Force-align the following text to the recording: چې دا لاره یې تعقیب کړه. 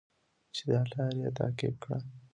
چې 0.55 0.63
دا 0.71 0.79
لاره 0.91 1.15
یې 1.21 1.29
تعقیب 1.37 1.75
کړه. 1.83 1.97